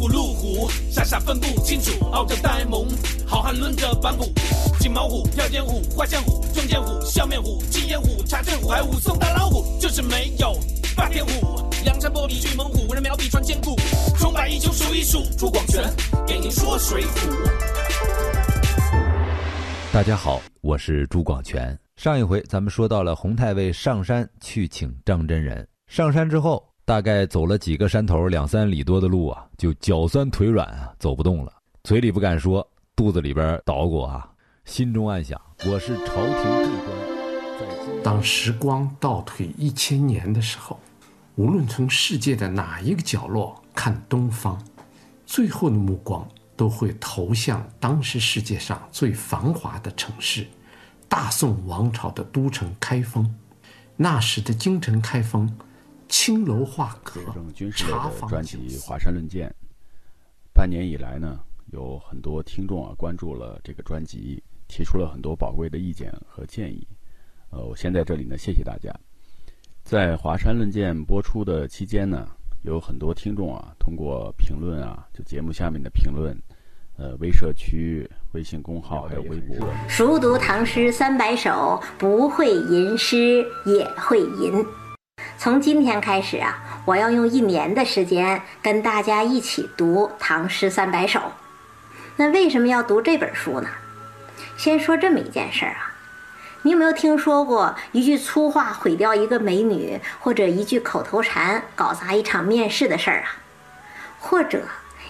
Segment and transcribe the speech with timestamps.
[0.00, 2.88] 虎路虎，傻傻分不清楚，傲娇呆萌，
[3.26, 4.32] 好汉抡着板斧，
[4.78, 10.58] 金毛虎、飘肩虎、花象虎、中间虎、笑面虎、金眼虎、茶镇虎、白虎、送大老虎，就是没有
[10.96, 11.68] 霸天虎。
[11.84, 13.76] 梁山伯里巨猛虎，人苗笔传千古，
[14.16, 15.84] 冲百一就数一数，朱广权
[16.26, 17.28] 给您说水浒。
[19.92, 21.78] 大家好，我是朱广权。
[21.96, 31.52] 上一回咱们说到了洪太尉上山去请张真人，上山之后大概走了几个山头，两三里多的路啊，就脚酸腿软啊，走不动了，
[31.84, 32.66] 嘴里不敢说，
[32.96, 34.28] 肚子里边捣鼓啊，
[34.64, 38.02] 心中暗想：我是朝廷贵官。
[38.02, 40.78] 当时光倒退一千年的时候。
[41.36, 44.62] 无论从世界的哪一个角落看东方，
[45.24, 50.46] 最后的目光都会投向当时世界上最繁华的城市——
[51.08, 53.34] 大宋王朝的都城开封。
[53.96, 55.50] 那时的京城开封，
[56.10, 57.20] 青楼画阁，
[57.70, 59.48] 茶坊专辑《华山论剑》。
[60.52, 61.38] 半年以来呢，
[61.72, 66.86] 有很多听众啊关注了这个专辑，提出了很多宝贵的意见和建议。
[67.50, 68.92] 呃，我先在这里呢，谢谢大家。
[69.84, 72.28] 在《华山论剑》播出的期间呢，
[72.62, 76.36] 有很多听众啊，通过评论啊，就节目下面的评论，
[76.96, 84.64] 呃，微社区、微信公号还有微博，熟读唐诗三百首，不会吟诗也会吟。
[85.42, 91.18] 从今天开始啊，我要用一年的时间跟大家一起读唐诗三百首。
[92.16, 93.70] 那为什么要读这本书呢？
[94.58, 95.94] 先说这么一件事儿啊。
[96.60, 103.40] 你有没有听说过一句粗话毁掉一个美女，或者一句口头禅搞砸一场面试的事儿啊？
[104.18, 104.60] 或者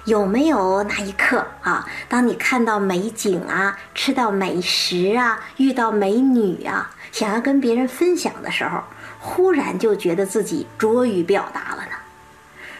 [0.04, 8.80] 有没有那一刻啊，当你看到美景啊，吃到美食啊，遇到美女啊，想要跟别人分享的时候，
[9.20, 11.92] 忽然就觉得自己拙于表达了呢？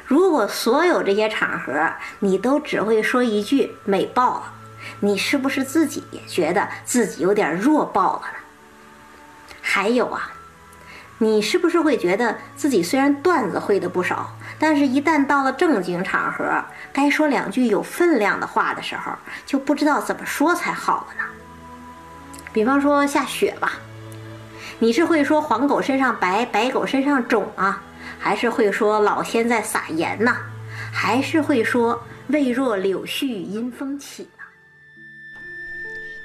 [0.07, 4.53] 如果所有这些场合你都只会说一句“美爆了”，
[5.01, 8.39] 你是不是自己也觉得自己有点弱爆了呢？
[9.61, 10.33] 还有啊，
[11.19, 19.13] 你是不是会觉得自己虽然段子会的不少，但是一旦到了正经场合，该说两句有分量的话的时候，
[19.47, 21.25] 就不知道怎么说才好了呢？
[22.53, 23.75] 比方说下雪吧，
[24.83, 27.83] 你是会说黄狗身上白，白狗身上肿啊，
[28.19, 30.35] 还是会说老天在撒盐呐，
[30.91, 34.27] 还是会说未若柳絮因风起？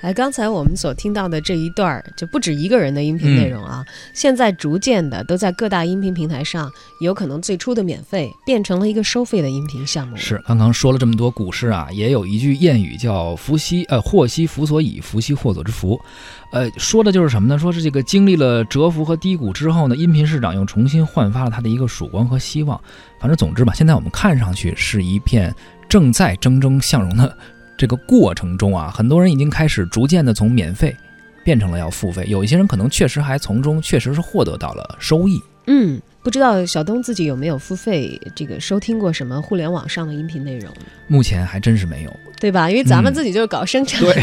[0.01, 3.83] 哎，刚才我们所听到的这一段儿，就不止一个人的音频内容啊。
[4.13, 10.15] 现在逐渐的都在各大音频平台上，有可能最初的免费变成了一个收费的音频项目。
[10.15, 15.99] 是，刚刚说了这么多股市啊，也有一句谚语叫“福兮呃，祸兮福所倚，福兮祸所之福”。
[16.53, 17.57] 呃，说的就是什么呢？
[17.57, 22.79] 说是这个经历了蛰伏和低谷之后呢，音频市场又重新焕发了它的一个曙光和希望。
[23.19, 25.53] 反正总之吧，现在我们看上去是一片
[25.89, 27.37] 正在蒸蒸向荣的。
[27.77, 30.95] 这个过程中啊，很多人已经开始逐渐的从免费
[31.43, 35.41] 变成了要付费，有一些人可能确实还从中确实是获得到了收益。
[35.67, 40.71] 嗯，不知道小东自己有没有付费这个收听过什么互联网上的音频内容？
[41.07, 42.69] 目前还真是没有，对吧？
[42.69, 43.99] 因为咱们自己就是搞生产。
[43.99, 44.13] 对。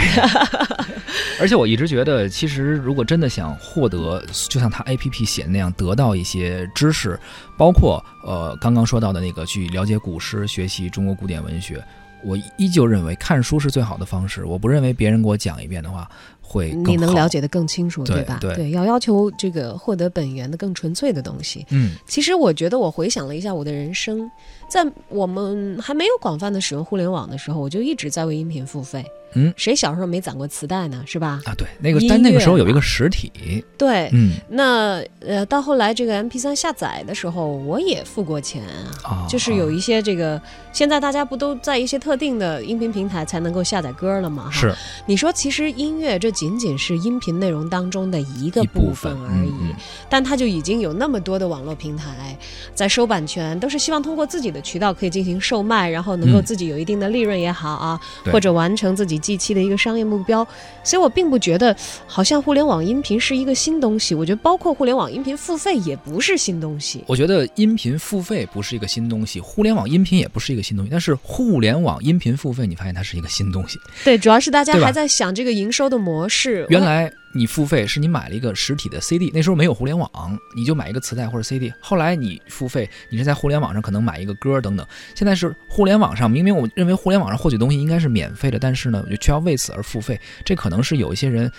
[1.40, 7.18] 而且我一直觉得，其实如果真的想获得，就像他 A P P 写的那样，得到一些知识，
[7.56, 11.82] 包括呃刚刚说到的那个去了解古诗、学习中国古典文学。
[12.24, 14.44] 我依旧认为看书是最好的方式。
[14.44, 16.10] 我不认为别人给我讲一遍的话
[16.42, 18.38] 会你能了解的更清楚，对吧？
[18.40, 21.64] 对，要要求这个获得本源的更纯粹的东西。
[21.70, 24.30] 嗯，其实我觉得我回想了一下我的人生，
[24.68, 29.04] 在我们还没有广泛的使用互联网的时候，我就一直在为音频付费。
[29.34, 31.02] 嗯，谁小时候没攒过磁带呢？
[31.06, 31.40] 是吧？
[31.46, 33.32] 啊，对，那个但那个时候有一个实体。
[33.78, 38.62] 对，嗯，那呃，到后来这个 M P 三下载的时候，我也付过钱
[39.02, 40.38] 啊，就是有一些这个，
[40.74, 44.50] 现在大家不都在一些特定的音频平台才能够下载歌了吗？
[44.52, 44.74] 是，
[45.06, 49.74] 你说其实音乐这仅仅是音频内容当中的一个部分而已，
[50.10, 52.36] 但它就已经有那么多的网络平台
[52.74, 58.00] 在收版权，都是希望通过自己的渠道可以进行售卖，然后能够自己有一定的利润也好啊，
[58.32, 59.12] 或者完成自己。
[59.22, 60.44] 近期的一个商业目标，
[60.82, 61.74] 所以我并不觉得
[62.08, 64.14] 好像互联网音频是一个新东西。
[64.16, 67.04] 我觉得包括互联网音频付费也不是新东西。
[67.06, 70.90] 我觉得音频付费不是一个新东西，互联网音频也不是一个新东西。
[70.90, 73.78] 但是互联网音频付费，你发现它是一个新东西。
[74.04, 76.66] 对，主要是大家还在想这个营收的模式。
[76.68, 77.12] 原来。
[77.34, 81.72] 你付费是你买了一个实体的 CD，那时候没有互联网，你就买一个磁带或者 CD。
[81.80, 84.86] 后来你付费，你是在互联网上可能买一个歌等等。
[85.14, 90.20] 现在是互联网上，明明我认为互联网上获取东西应该是免费的，但是呢，就却要为此而付费。
[90.44, 91.50] 这可能是有一些人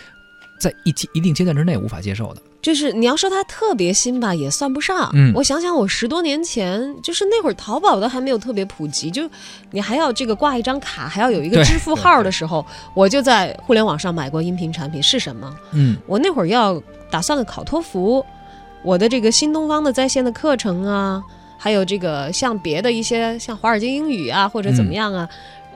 [0.64, 2.42] 在一阶一定阶段之内无法接受的。
[2.62, 5.12] 就是你要说它特别新吧，也算不上。
[5.14, 9.30] 嗯我想想，我十多年前，就是那会儿淘宝都还没有特别普及，就
[9.72, 15.04] 你还要这个挂一张卡，还要有一个支付号的时候，我就在互联网上买过音频产品。
[15.04, 15.54] 是什么？
[15.74, 16.82] 嗯我那会儿要
[17.12, 18.26] 打算个考托福，
[18.82, 21.22] 我的这个新东方的在线的课程啊，
[21.58, 25.28] 还有这个像别的一些像华尔街英语啊，或者怎么样啊，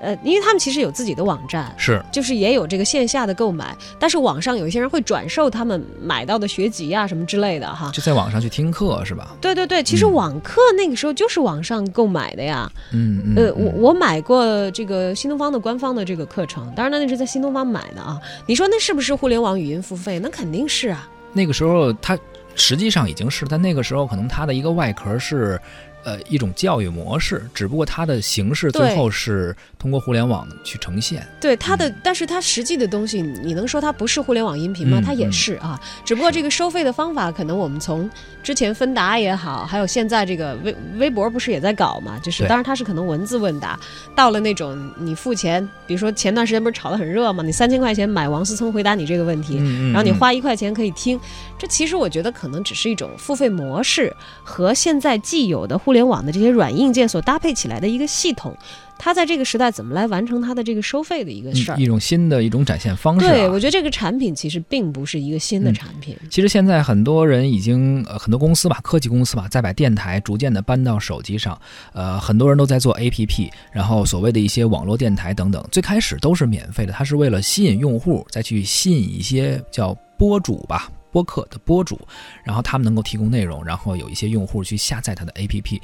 [0.01, 7.91] 呃，因为他们其实有自己的网站，是就是也有这个线下的购买，但是网上有一些人会转售他们买到的学籍啊什么之类的哈。
[7.93, 9.35] 就在网上去听课是吧？
[9.41, 12.71] 对对对，其实嗯网课那个时候就是网上购买的呀。
[12.93, 13.35] 嗯嗯。
[13.35, 18.19] 呃，嗯我我买过这个新东方的官方的这个课程，当然那是在新东方买的啊。
[18.45, 20.19] 你说那是不是互联网语音付费？
[20.19, 21.09] 那肯定是啊。
[21.33, 22.17] 那个时候它
[22.55, 25.59] 实际上已经是，但那个时候可能它的一个外壳是。
[26.07, 31.27] 呃，一种教育模式，只不过它的形式最后是通过互联网去呈现。
[31.41, 35.01] 对它的，但是它实际的东西，你能说它不是互联网音频吗？
[35.01, 35.33] 嗯它也嗯。
[35.33, 38.09] 是啊，只不过这个收费的方法，可能我们从
[38.41, 42.17] 之前芬达也好，还有现在这个微微博不是也在搞嘛？
[42.19, 43.77] 就是当然它是可能文字问答，
[44.15, 49.57] 到了那种你付钱，比如说前段时间不是炒得很热嘛，你三千块钱买王思聪回答你这个问题，
[49.91, 50.15] 然后你嗯。
[50.17, 51.19] 花一块钱可以听，
[51.59, 58.55] 这其实我觉得可能只是一种付费模式和现在既有的互联网的这些软硬件所搭配起来的一个系统，
[58.97, 61.81] 它在这个时代怎么来完成它的这个收费的一个事儿嗯。
[61.81, 63.31] 一种新的一种展现方式、啊。
[63.31, 66.15] 对，我觉得这个产品其实并不是一个新的嗯产品。
[66.29, 71.59] 其实现在很多人已经，呃，很多公司吧，科技公司吧，在把电台逐渐的搬到手机上，
[71.93, 80.89] 呃，很多人都在做 APP，然后所谓的一些网络电台等等，最开始都是免费的，它是为了吸引用户，再去吸引一些叫播主吧。
[81.17, 81.99] 播客的播主，
[82.43, 85.81] 然后他们能够提供内容，然后有一些用户去下载它的 APP，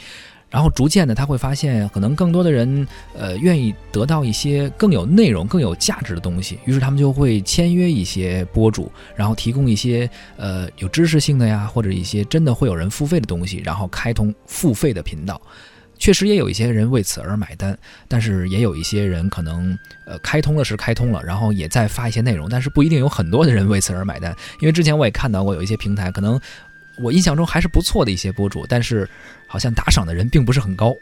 [0.48, 2.88] 然后逐渐的他会发现，可能更多的人
[3.18, 10.08] 呃愿意得到一些更有内容、更有价值的东西，于是他们就会签约一些播主，然后提供一些
[10.38, 15.42] 呃有知识性的呀，或者一些真的会有人付费的东西，然后开通付费的频道。
[16.04, 17.78] 确实也有一些人为此而买单，
[18.10, 24.36] 但是也有一些人可能呃开通了是开通了，然后也在发一些内容，但是不一定有很多的人为此而买单。
[24.60, 26.38] 因为之前我也看到过有一些平台，可能
[26.98, 29.10] 我印象中还是不错的一些博主，但是
[29.48, 30.94] 好像打赏的人并不是很高。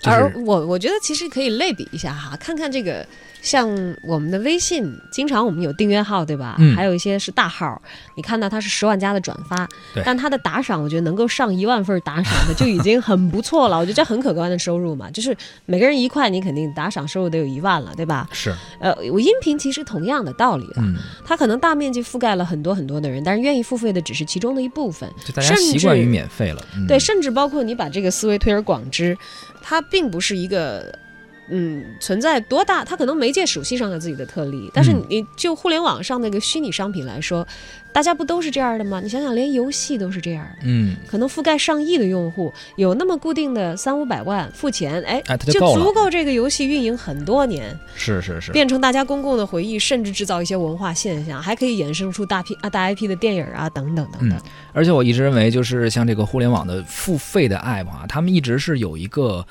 [0.00, 3.06] 就是而我我觉得其实可以类比一下哈，看看这个
[3.42, 3.68] 像
[4.02, 6.56] 我们的微信，经常我们有订阅号对吧？
[6.58, 7.80] 嗯还有一些是大号，
[8.16, 13.78] 你看到它是十万加的转发对，但它的打赏，我觉得能够上一万份打赏的就已经很不错了。
[13.78, 15.36] 我觉得这很可观的收入嘛，就是
[15.66, 18.28] 每个人一块，你肯定打赏收入得有一万了，对吧？
[18.32, 25.08] 是，呃，我音频其实同样的道理了，嗯，它可能大面积覆盖了很多很多的人，但是愿意付费的只是其中的一部分。
[25.24, 26.64] 就大家甚习惯于免费了。
[26.76, 29.16] 嗯、对，甚至包括你把这个思维推而广之，
[29.66, 31.03] 它并不是一个。
[31.48, 32.84] 嗯，存在多大？
[32.84, 37.46] 它可能媒介属性上有自己的特例，但是嗯你就互联网上那个虚拟商品来说，
[37.92, 39.00] 大家不都是这样的吗？
[39.00, 45.74] 你想想，连游戏都是这样的，嗯，可能覆盖上亿的用户，有那么固定的三五百万付钱，哎，就。
[45.74, 54.38] 足够这个游戏运营很多年，是是是，变成大家公共的回忆，甚至制造一些文化现象，还可以衍生出大批啊大 IP 的电影啊等等等等。
[54.72, 59.44] 而且我一直认为，就是像这个互联网的付费的 app 啊，他们一直是有一个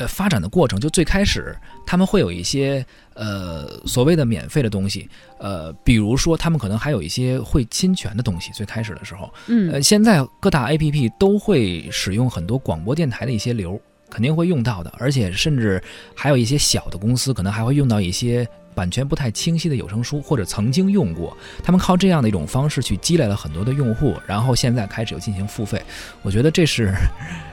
[0.00, 0.80] 呃发展的过程。
[0.80, 1.54] 就最开始
[1.86, 5.08] 他们会有一些呃所谓的免费的东西，
[5.38, 8.50] 呃，比如说他们可能还有一些会侵权的东西。
[8.52, 15.80] 最开始的时候，嗯呃，现在各大 app 都会使用很多广播电台的一些流，肯定会用到的，而且甚至
[16.16, 18.48] 还有一些小的公司可能还会用到一些。
[18.74, 25.82] 版权不太清晰的有声书，或者曾经用过，他们靠这样的一种方式去积累了很多的用户，然后现在开始又进行付费。
[26.22, 26.92] 我觉得这是，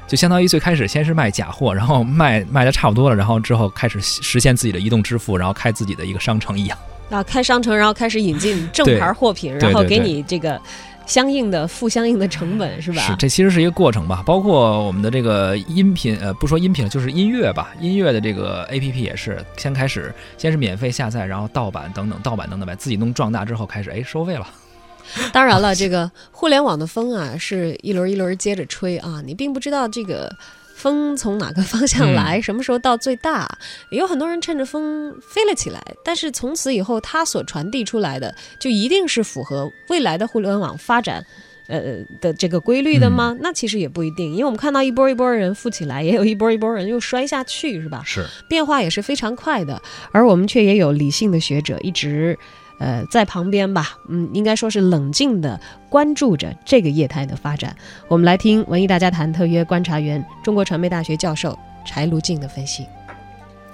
[0.08, 6.78] 就相当于最开始先是卖假货，然后卖卖的差不多了，然后之后开始实现自己的移动支付，然后开自己的一个商城一样。
[7.10, 10.60] 啊，开商城，然后开始引进正牌货品，然后给你这个
[11.08, 13.02] 相应的付相应的成本，是吧？
[13.02, 14.22] 是，这其实是一个过程吧。
[14.26, 17.74] 包括我们的这个音频，呃，不说音频了，就是音乐吧。
[17.80, 24.48] 音乐的这个 A P P 也是先开始，先是免费下载，然后盗版等等，盗版等等，把自己弄壮大之后，开始哎收费了。
[25.34, 30.32] 当然了，这个互联网的风啊，是一轮一轮接着吹啊，你并不知道这个。
[30.78, 32.40] 风从哪个方向来？
[32.40, 33.58] 什么时候到最大？
[33.90, 41.26] 有很多人趁着风飞了起来，但是从此以后，它所传递出来的就一定是符合未来的互联网发展，
[41.66, 43.36] 呃的这个规律的吗？
[43.42, 48.04] 那其实也不一定，因为我们看到一波一波人富起来，也有一波一波人又摔下去，是吧？
[48.06, 49.82] 是，变化也是非常快的，
[50.12, 52.38] 而我们却也有理性的学者一直。
[52.80, 57.76] 呃，在旁边吧，嗯，应该说是冷静的关注着这个业态的发展。
[58.08, 62.86] 我们来听文艺大家谈特约观察员、中国传媒大学教授柴卢静的分析。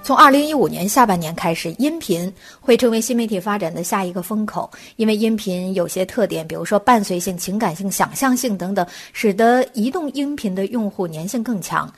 [0.05, 2.29] 从二零一五年下半年开始，音频
[2.59, 4.69] 会成为新媒体发展的下一个风口。
[4.97, 11.89] 因为音频有些特点，比如说伴随性、情感性、想象性等等，使得移动音频的用户粘性更强。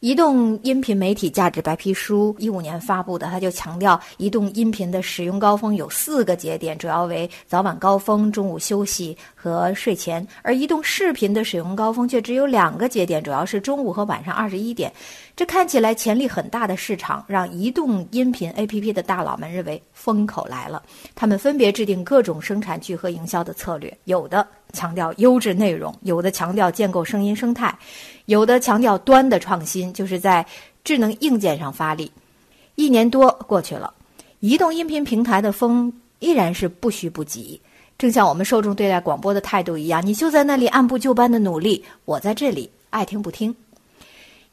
[0.00, 14.92] 移动音频媒体价值白皮书一五年发布的，它就强调移动音频的使用高峰有四个节点，主要为早晚高峰、中午休息和睡前；而移动视频的使用高峰却只有两个节点，主要是中午和晚上二十一点。
[15.38, 20.82] 这看起来潜力很大的市场，让移动音频 APP 的大佬们认为风口来了。
[21.14, 27.72] 他们分别制定各种生产聚合营销的策略，有的强调优质内容，有的强调建构声音生态。
[28.24, 30.44] 有的强调端的创新，就是在
[30.82, 32.10] 智能硬件上发力。
[32.74, 33.94] 一年多过去了，
[34.40, 37.60] 移动音频平台的风依然是不虚不急，
[37.96, 43.54] 正像我们受众对待广播的态度一样，你就在那里按部就班的努力，我在这里爱听不听。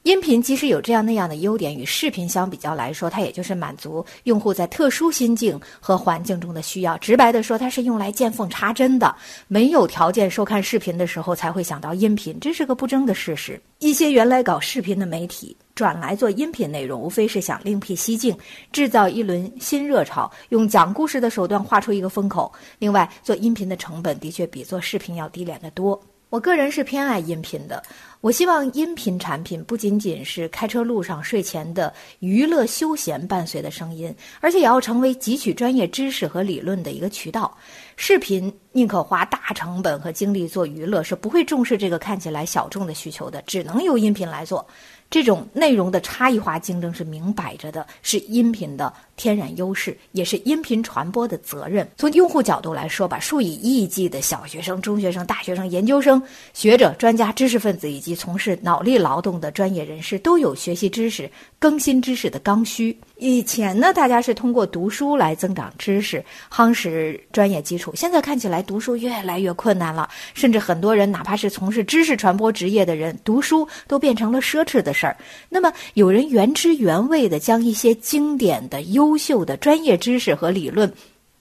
[0.05, 6.95] 音频即使有这样那样的优点，与视频相比较来说，它也就是满足用户在特殊心境和环境中的需要。
[6.99, 9.15] 直白的说，它是用来见缝插针的。
[9.47, 13.59] 没有条件收看视频的时候，才会想到音频，这是个不争的事实。
[13.79, 18.37] 一些原来搞视频的媒体转来做音频内容，无非是想另辟蹊径，
[18.71, 22.53] 制造一轮新热潮，用讲故事的手段画出一个风口。
[22.77, 25.99] 另外，做音频的成本的确比做视频要低廉得多。
[26.29, 27.81] 我个人是偏爱音频的。
[28.21, 37.55] 我希望音频产品不仅仅是开车路上、睡前的娱乐休闲伴随的声音，而且也要成为汲取专业知识和理论的一个渠道。
[37.95, 44.65] 视频宁可花大成本和精力做娱乐，是不会重视这个看起来小众的需求的，只能由音频来做。
[45.07, 51.87] 这种内容的差异化竞争是明摆着的，是音频的天然优势，也是音频传播的责任。
[51.95, 56.21] 从用户角度来说吧，数以亿计的小学生、中学生、大学生、研究生、
[56.53, 62.97] 学者、专家、知识分子以及从事脑力劳动的专业人士，都有学习知识、更新知识的刚需。
[63.17, 67.93] 以前呢，大家是通过读书来增长知识、夯实专业基础。
[67.95, 75.15] 现在看起来读书越来越困难了，甚至很多人哪怕是从事知识传播职业的人，读书都变成了奢侈的事儿。
[75.47, 80.91] 那么，有人原汁原味的将一些经典的、优秀的专业知识和理论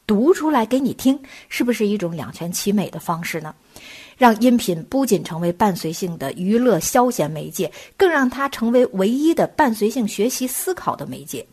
[0.07, 3.53] 读出来给你听，是不是一种两全其美的方式呢？
[4.17, 11.45] 让音频不仅成为伴随性的娱乐消闲媒介，更让它成为唯一的伴随性学习思考的媒介。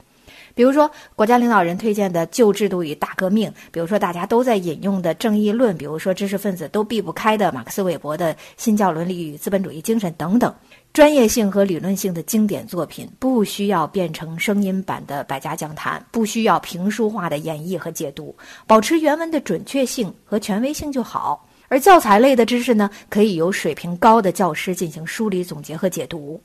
[0.53, 10.53] 比如说，国家领导人推荐的旧制度与大革命；比如说，大家都在引用的正义论；比如说，知识分子都避不开的马克思韦伯的新教伦理与资本主义精神等等。
[10.93, 18.35] 专业性和理论性的经典作品，不需要变成声音版的百家讲坛，不需要评书化的演绎和解读，
[18.67, 21.47] 保持原文的准确性和权威性就好。
[21.69, 26.41] 而教材类的知识呢，可以由水平高的教师进行梳理、总结和解读。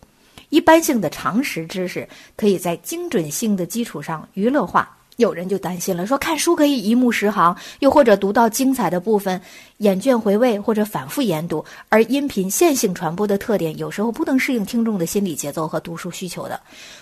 [0.49, 4.97] 一般性的常识知识可以在精准性的基础上娱乐化。
[5.17, 9.41] 有人就担心了，说看书可以一目十行，又或者读到精彩的部分，
[9.79, 11.65] 眼倦回味或者反复研读。
[11.88, 16.61] 而音频线性传播的特点，有时候不能适应听众的心理节奏和读书需求的。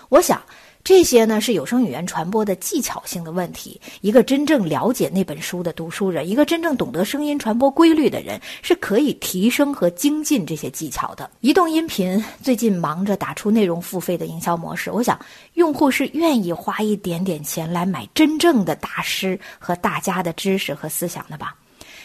[0.08, 0.40] 我想。
[0.84, 3.80] 这些呢是有声语言传播的技巧性的问题。
[4.02, 11.30] 一个真正了解那本书的读书人，一个真正懂得声音传播规律的人，是可以提升和精进这些技巧的。
[11.40, 15.18] 移动音频最近忙着打出内容付费的营销模式，我想
[15.54, 21.56] 用户是愿意花一点点钱来买真正的大师和大家的知识和思想的吧。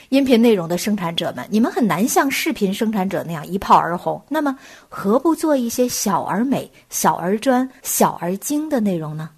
[0.09, 4.19] 音频内容的生产者们，你们很难像视频生产者那样一炮而红。
[4.27, 4.57] 那么，
[4.89, 9.29] 何不做一些小而美、小而专、小而精的内容呢？